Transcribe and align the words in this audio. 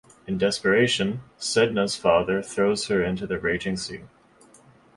In 0.25 0.39
desperation, 0.39 1.19
Sedna's 1.37 1.95
father 1.95 2.41
throws 2.41 2.87
her 2.87 3.03
into 3.03 3.27
the 3.27 3.37
raging 3.37 3.77
sea. 3.77 4.01